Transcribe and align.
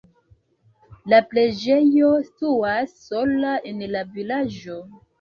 La 1.13 1.19
preĝejo 1.33 2.11
situas 2.31 2.99
sola 3.05 3.55
en 3.75 3.89
la 3.95 4.07
vilaĝo. 4.21 4.85